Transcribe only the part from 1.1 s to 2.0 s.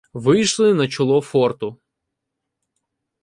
форту.